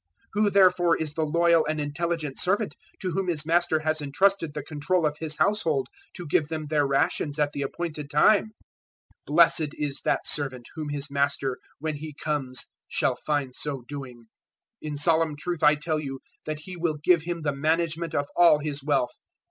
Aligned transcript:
024:045 0.29 0.29
"Who 0.33 0.49
therefore 0.49 0.97
is 0.97 1.13
the 1.13 1.25
loyal 1.27 1.65
and 1.67 1.79
intelligent 1.79 2.39
servant 2.39 2.75
to 3.01 3.11
whom 3.11 3.27
his 3.27 3.45
master 3.45 3.81
has 3.81 4.01
entrusted 4.01 4.55
the 4.55 4.63
control 4.63 5.05
of 5.05 5.19
his 5.19 5.37
household 5.37 5.89
to 6.15 6.25
give 6.25 6.47
them 6.47 6.65
their 6.65 6.87
rations 6.87 7.37
at 7.37 7.51
the 7.51 7.61
appointed 7.61 8.09
time? 8.09 8.45
024:046 9.27 9.27
Blessed 9.27 9.69
is 9.77 10.01
that 10.01 10.25
servant 10.25 10.65
whom 10.73 10.89
his 10.89 11.11
master 11.11 11.59
when 11.77 11.97
he 11.97 12.15
comes 12.15 12.65
shall 12.89 13.15
find 13.15 13.53
so 13.53 13.83
doing! 13.87 14.21
024:047 14.83 14.87
In 14.91 14.97
solemn 14.97 15.35
truth 15.37 15.61
I 15.61 15.75
tell 15.75 15.99
you 15.99 16.19
that 16.47 16.61
he 16.61 16.75
will 16.75 16.97
give 17.03 17.21
him 17.21 17.43
the 17.43 17.53
management 17.53 18.15
of 18.15 18.25
all 18.35 18.57
his 18.57 18.83
wealth. 18.83 19.13